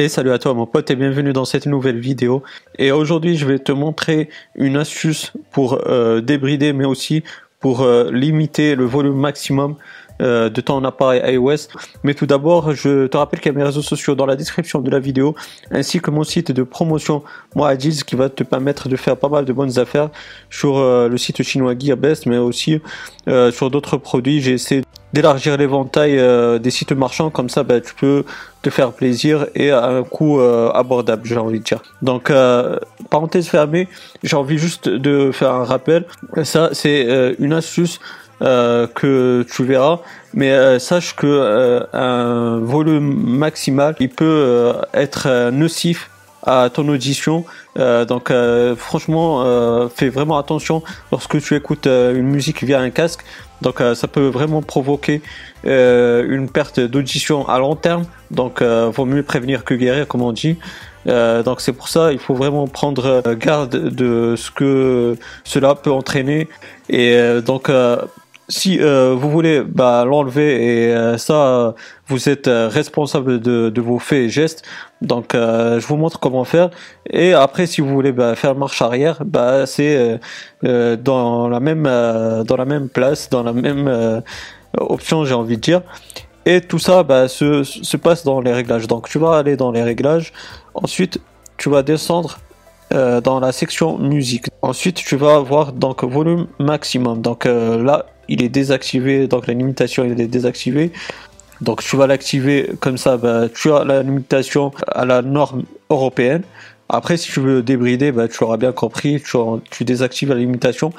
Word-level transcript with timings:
Et 0.00 0.08
salut 0.08 0.30
à 0.30 0.38
toi 0.38 0.54
mon 0.54 0.64
pote 0.64 0.92
et 0.92 0.94
bienvenue 0.94 1.32
dans 1.32 1.44
cette 1.44 1.66
nouvelle 1.66 1.98
vidéo. 1.98 2.44
Et 2.78 2.92
aujourd'hui 2.92 3.36
je 3.36 3.44
vais 3.44 3.58
te 3.58 3.72
montrer 3.72 4.28
une 4.54 4.76
astuce 4.76 5.32
pour 5.50 5.80
euh, 5.88 6.20
débrider 6.20 6.72
mais 6.72 6.84
aussi 6.84 7.24
pour 7.58 7.82
euh, 7.82 8.08
limiter 8.12 8.76
le 8.76 8.84
volume 8.84 9.16
maximum 9.16 9.74
euh, 10.20 10.50
de 10.50 10.60
ton 10.60 10.84
appareil 10.84 11.22
iOS. 11.34 11.68
Mais 12.02 12.12
tout 12.12 12.26
d'abord, 12.26 12.74
je 12.74 13.06
te 13.06 13.16
rappelle 13.16 13.38
qu'il 13.38 13.52
y 13.52 13.54
a 13.54 13.58
mes 13.58 13.64
réseaux 13.64 13.82
sociaux 13.82 14.16
dans 14.16 14.26
la 14.26 14.34
description 14.34 14.80
de 14.80 14.90
la 14.90 14.98
vidéo, 14.98 15.36
ainsi 15.70 16.00
que 16.00 16.10
mon 16.10 16.24
site 16.24 16.50
de 16.50 16.64
promotion 16.64 17.22
moi 17.54 17.68
Adils 17.68 18.02
qui 18.04 18.16
va 18.16 18.28
te 18.28 18.42
permettre 18.42 18.88
de 18.88 18.96
faire 18.96 19.16
pas 19.16 19.28
mal 19.28 19.44
de 19.44 19.52
bonnes 19.52 19.78
affaires 19.78 20.08
sur 20.50 20.78
euh, 20.78 21.08
le 21.08 21.16
site 21.18 21.44
chinois 21.44 21.74
Gearbest, 21.78 22.26
mais 22.26 22.36
aussi 22.36 22.80
euh, 23.28 23.52
sur 23.52 23.70
d'autres 23.70 23.96
produits. 23.96 24.40
J'ai 24.40 24.54
essayé 24.54 24.82
d'élargir 25.12 25.56
l'éventail 25.56 26.20
des 26.60 26.70
sites 26.70 26.92
marchands, 26.92 27.30
comme 27.30 27.48
ça 27.48 27.62
ben, 27.62 27.80
tu 27.80 27.94
peux 27.94 28.24
te 28.62 28.70
faire 28.70 28.92
plaisir 28.92 29.46
et 29.54 29.70
à 29.70 29.86
un 29.86 30.02
coût 30.02 30.38
abordable, 30.40 31.22
j'ai 31.24 31.38
envie 31.38 31.60
de 31.60 31.64
dire. 31.64 31.80
Donc, 32.02 32.30
parenthèse 33.08 33.48
fermée, 33.48 33.88
j'ai 34.22 34.36
envie 34.36 34.58
juste 34.58 34.86
de 34.88 35.30
faire 35.32 35.54
un 35.54 35.64
rappel. 35.64 36.04
Ça, 36.42 36.70
c'est 36.72 37.34
une 37.38 37.54
astuce 37.54 38.00
que 38.40 39.44
tu 39.50 39.64
verras. 39.64 40.00
Mais 40.34 40.52
euh, 40.52 40.78
sache 40.78 41.16
que 41.16 41.26
euh, 41.26 41.80
un 41.92 42.58
volume 42.58 43.14
maximal, 43.26 43.94
il 43.98 44.08
peut 44.10 44.74
être 44.92 45.50
nocif 45.50 46.10
à 46.44 46.70
ton 46.70 46.88
audition. 46.88 47.44
donc 47.76 48.32
franchement, 48.76 49.88
fais 49.94 50.08
vraiment 50.08 50.38
attention 50.38 50.82
lorsque 51.12 51.40
tu 51.42 51.56
écoutes 51.56 51.86
une 51.86 52.28
musique 52.28 52.62
via 52.62 52.78
un 52.80 52.90
casque. 52.90 53.24
Donc 53.60 53.82
ça 53.94 54.06
peut 54.08 54.28
vraiment 54.28 54.62
provoquer 54.62 55.20
une 55.64 56.48
perte 56.48 56.80
d'audition 56.80 57.46
à 57.48 57.58
long 57.58 57.74
terme. 57.74 58.04
Donc 58.30 58.62
vaut 58.62 59.04
mieux 59.04 59.24
prévenir 59.24 59.64
que 59.64 59.74
guérir, 59.74 60.06
comme 60.06 60.22
on 60.22 60.32
dit. 60.32 60.56
donc 61.06 61.60
c'est 61.60 61.74
pour 61.74 61.88
ça 61.88 62.12
il 62.12 62.20
faut 62.20 62.34
vraiment 62.34 62.66
prendre 62.66 63.34
garde 63.34 63.76
de 63.94 64.34
ce 64.36 64.50
que 64.50 65.16
cela 65.44 65.74
peut 65.74 65.92
entraîner 65.92 66.48
et 66.88 67.40
donc 67.44 67.68
si 68.48 68.80
euh, 68.80 69.14
vous 69.14 69.30
voulez 69.30 69.62
bah, 69.62 70.04
l'enlever 70.06 70.86
et 70.86 70.94
euh, 70.94 71.18
ça 71.18 71.74
vous 72.06 72.30
êtes 72.30 72.48
euh, 72.48 72.68
responsable 72.68 73.40
de, 73.40 73.68
de, 73.68 73.80
vos 73.80 73.98
faits 73.98 74.18
et 74.18 74.28
gestes. 74.30 74.62
Donc 75.02 75.34
je 75.34 75.86
vous 75.86 75.96
montre 75.96 76.18
comment 76.18 76.44
faire. 76.44 76.70
Et 77.10 77.34
après 77.34 77.66
si 77.66 77.80
vous 77.80 77.90
voulez 77.90 78.12
bah, 78.12 78.34
faire 78.34 78.54
marche 78.54 78.80
arrière 78.82 79.18
bah 79.24 79.66
c'est 79.66 80.18
dans 80.62 81.48
la 81.48 81.60
même 81.60 81.84
dans 81.84 82.56
la 82.56 82.64
même 82.64 82.88
place 82.88 83.30
dans 83.30 83.42
la 83.42 83.52
même 83.52 84.22
option 84.76 85.24
j'ai 85.24 85.34
envie 85.34 85.56
de 85.56 85.62
dire. 85.62 85.82
Et 86.46 86.62
tout 86.62 86.78
ça 86.78 87.02
bah, 87.02 87.28
se, 87.28 87.62
se 87.62 87.96
passe 87.96 88.24
dans 88.24 88.40
les 88.40 88.52
réglages. 88.52 88.86
Donc 88.86 89.08
tu 89.08 89.18
vas 89.18 89.36
aller 89.36 89.56
dans 89.56 89.70
les 89.70 89.82
réglages. 89.82 90.32
Ensuite 90.74 91.20
tu 91.58 91.68
vas 91.68 91.82
descendre 91.82 92.38
dans 92.90 93.38
la 93.38 93.52
section 93.52 93.98
musique. 93.98 94.46
Ensuite, 94.62 94.96
tu 94.96 95.16
vas 95.16 95.34
avoir 95.34 95.74
donc 95.74 96.04
volume 96.04 96.46
maximum. 96.58 97.20
Donc 97.20 97.44
là, 97.44 98.06
il 98.28 98.42
est 98.42 98.48
désactivé, 98.48 99.26
donc 99.26 99.46
la 99.46 99.54
limitation 99.54 100.04
il 100.04 100.20
est 100.20 100.28
désactivée. 100.28 100.92
Donc 101.60 101.82
tu 101.82 101.96
vas 101.96 102.06
l'activer 102.06 102.70
comme 102.80 102.98
ça, 102.98 103.16
bah, 103.16 103.48
tu 103.52 103.72
as 103.72 103.84
la 103.84 104.02
limitation 104.02 104.72
à 104.86 105.04
la 105.04 105.22
norme 105.22 105.64
européenne. 105.90 106.42
Après, 106.88 107.16
si 107.16 107.30
tu 107.30 107.40
veux 107.40 107.62
débrider, 107.62 108.12
bah, 108.12 108.28
tu 108.28 108.42
auras 108.44 108.56
bien 108.56 108.72
compris, 108.72 109.20
tu, 109.20 109.36
tu 109.70 109.84
désactives 109.84 110.30
la 110.30 110.36
limitation. 110.36 110.92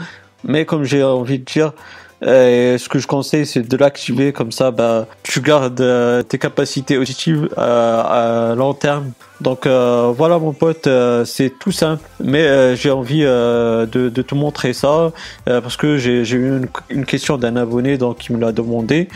Mais 0.44 0.66
comme 0.66 0.84
j'ai 0.84 1.04
envie 1.04 1.40
de 1.40 1.46
dire, 1.46 1.74
et 2.22 2.78
ce 2.78 2.90
que 2.90 3.00
je 3.00 3.08
conseille, 3.08 3.46
c'est 3.46 3.62
de 3.62 3.78
l'activer 3.78 4.34
comme 4.34 4.52
ça, 4.52 4.72
bah, 4.72 5.08
tu 5.24 5.40
gardes 5.40 5.80
euh, 5.80 6.22
tes 6.22 6.38
capacités 6.38 6.98
auditives 6.98 7.50
euh, 7.58 8.52
à 8.52 8.56
long 8.56 8.74
terme. 8.74 9.12
Donc 9.40 9.66
euh, 9.66 10.12
voilà 10.16 10.38
mon 10.38 10.52
pote, 10.52 10.90
c'est 11.26 11.54
tout 11.60 11.72
simple, 11.72 12.04
mais 12.22 12.76
j'ai 12.76 12.92
envie 12.92 13.22
de, 13.22 14.10
te 14.10 14.36
montrer 14.36 14.74
ça 14.74 15.14
parce 15.46 15.78
que 15.78 15.98
j'ai 15.98 16.24
eu 16.36 16.62
une, 16.90 17.06
question 17.06 17.38
d'un 17.38 17.56
abonné 17.56 17.98
donc 17.98 18.18
qui 18.18 18.34
me 18.34 18.40
l'a 18.40 18.52
demandé 18.52 19.08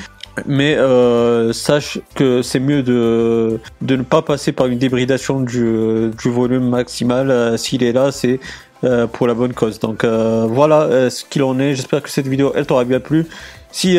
mais 0.47 0.75
euh, 0.75 1.53
sache 1.53 1.99
que 2.15 2.41
c'est 2.41 2.59
mieux 2.59 2.81
de, 2.83 3.59
ne 3.81 4.01
pas 4.01 4.21
passer 4.21 4.51
par 4.51 4.67
une 4.67 4.79
débridation 4.79 5.41
du 5.41 6.11
volume 6.25 6.69
maximal. 6.69 7.57
S'il 7.57 7.83
est 7.83 7.91
là, 7.91 8.11
c'est 8.11 8.39
euh, 8.83 9.07
pour 9.07 9.27
la 9.27 9.33
bonne 9.33 9.53
cause. 9.53 9.79
Donc 9.79 10.03
euh, 10.03 10.45
voilà 10.49 10.81
euh, 10.81 11.09
ce 11.09 11.23
qu'il 11.23 11.43
en 11.43 11.57
est. 11.59 11.75
J'espère 11.75 12.01
que 12.01 12.09
cette 12.09 12.27
vidéo 12.27 12.51
elle 12.55 12.65
t'aura 12.65 12.83
bien 12.83 12.99
plu. 12.99 13.25
Si 13.71 13.97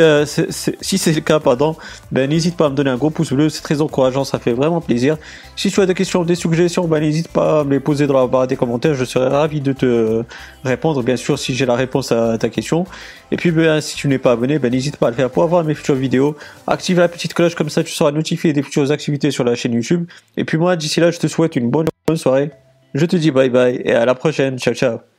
si 0.80 0.98
c'est 0.98 1.12
le 1.12 1.20
cas, 1.20 1.40
pardon, 1.40 1.74
ben 2.12 2.30
n'hésite 2.30 2.56
pas 2.56 2.66
à 2.66 2.68
me 2.68 2.76
donner 2.76 2.90
un 2.90 2.96
gros 2.96 3.10
pouce 3.10 3.32
bleu, 3.32 3.48
c'est 3.48 3.62
très 3.62 3.80
encourageant, 3.80 4.22
ça 4.22 4.38
fait 4.38 4.52
vraiment 4.52 4.80
plaisir. 4.80 5.16
Si 5.56 5.68
tu 5.68 5.80
as 5.80 5.86
des 5.86 5.94
questions, 5.94 6.22
des 6.22 6.36
suggestions, 6.36 6.86
ben 6.86 7.00
n'hésite 7.00 7.26
pas 7.26 7.60
à 7.60 7.64
me 7.64 7.72
les 7.72 7.80
poser 7.80 8.06
dans 8.06 8.14
la 8.14 8.28
barre 8.28 8.46
des 8.46 8.54
commentaires, 8.54 8.94
je 8.94 9.04
serai 9.04 9.26
ravi 9.26 9.60
de 9.60 9.72
te 9.72 10.22
répondre, 10.62 11.02
bien 11.02 11.16
sûr, 11.16 11.40
si 11.40 11.56
j'ai 11.56 11.66
la 11.66 11.74
réponse 11.74 12.12
à 12.12 12.38
ta 12.38 12.50
question. 12.50 12.86
Et 13.32 13.36
puis, 13.36 13.50
ben, 13.50 13.80
si 13.80 13.96
tu 13.96 14.06
n'es 14.06 14.18
pas 14.18 14.30
abonné, 14.30 14.60
ben 14.60 14.70
n'hésite 14.70 14.96
pas 14.96 15.08
à 15.08 15.10
le 15.10 15.16
faire 15.16 15.28
pour 15.28 15.42
avoir 15.42 15.64
mes 15.64 15.74
futures 15.74 15.96
vidéos. 15.96 16.36
Active 16.68 17.00
la 17.00 17.08
petite 17.08 17.34
cloche, 17.34 17.56
comme 17.56 17.68
ça 17.68 17.82
tu 17.82 17.90
seras 17.90 18.12
notifié 18.12 18.52
des 18.52 18.62
futures 18.62 18.92
activités 18.92 19.32
sur 19.32 19.42
la 19.42 19.56
chaîne 19.56 19.72
YouTube. 19.72 20.06
Et 20.36 20.44
puis 20.44 20.56
moi, 20.56 20.76
d'ici 20.76 21.00
là, 21.00 21.10
je 21.10 21.18
te 21.18 21.26
souhaite 21.26 21.56
une 21.56 21.68
bonne 21.68 21.88
soirée. 22.14 22.52
Je 22.94 23.06
te 23.06 23.16
dis 23.16 23.30
bye 23.30 23.50
bye 23.50 23.80
et 23.84 23.92
à 23.92 24.04
la 24.06 24.14
prochaine. 24.14 24.58
Ciao 24.58 24.74
ciao. 24.74 25.04